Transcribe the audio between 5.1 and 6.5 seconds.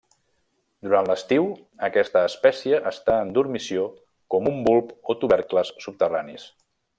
o tubercles subterranis.